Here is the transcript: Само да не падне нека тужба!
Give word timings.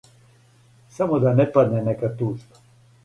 Само 0.95 1.19
да 1.25 1.35
не 1.41 1.47
падне 1.59 1.85
нека 1.91 2.11
тужба! 2.23 2.65